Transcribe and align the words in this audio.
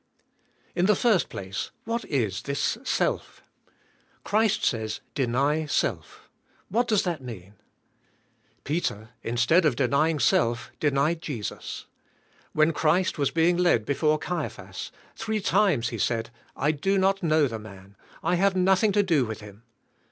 In 0.73 0.87
the 0.87 0.95
first 0.95 1.29
place 1.29 1.69
what 1.83 2.05
is 2.05 2.41
this 2.41 2.79
self? 2.83 3.43
Christ 4.23 4.65
says: 4.65 4.99
deny 5.13 5.67
self. 5.67 6.27
What 6.69 6.87
does 6.87 7.03
that 7.03 7.21
mean? 7.21 7.53
Peter, 8.63 9.09
instead 9.21 9.63
of 9.63 9.75
denying* 9.75 10.17
self, 10.17 10.71
denied 10.79 11.21
Jesus. 11.21 11.85
When 12.51 12.73
Christ 12.73 13.19
was 13.19 13.29
being 13.29 13.57
led 13.57 13.85
before 13.85 14.17
Caiphas, 14.17 14.91
three 15.15 15.39
times 15.39 15.89
he 15.89 15.99
said, 15.99 16.31
"I 16.55 16.71
do 16.71 16.97
not 16.97 17.21
know 17.21 17.47
the 17.47 17.59
man. 17.59 17.95
I 18.23 18.37
have 18.37 18.55
nothing 18.55 18.91
to 18.93 19.03
do 19.03 19.25
with 19.27 19.41
Him." 19.41 19.61